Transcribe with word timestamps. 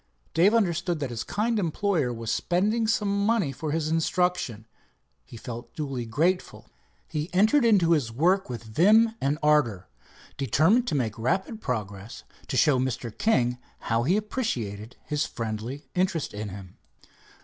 Dave 0.33 0.55
understood 0.55 0.99
that 0.99 1.11
his 1.11 1.23
kind 1.23 1.59
employer 1.59 2.11
was 2.11 2.31
spending 2.31 2.87
some 2.87 3.23
money 3.23 3.51
for 3.51 3.69
his 3.69 3.89
instruction. 3.89 4.65
He 5.23 5.37
felt 5.37 5.75
duly 5.75 6.07
grateful. 6.07 6.71
He 7.07 7.31
entered 7.35 7.63
into 7.63 7.91
his 7.91 8.11
work 8.11 8.49
with 8.49 8.63
vim 8.63 9.13
and 9.21 9.37
ardor, 9.43 9.87
determined 10.37 10.87
to 10.87 10.95
make 10.95 11.19
rapid 11.19 11.61
progress, 11.61 12.23
to 12.47 12.57
show 12.57 12.79
Mr. 12.79 13.15
King 13.15 13.59
how 13.81 14.01
he 14.01 14.17
appreciated 14.17 14.95
his 15.05 15.27
friendly 15.27 15.87
interest 15.93 16.33
in 16.33 16.49
him. 16.49 16.79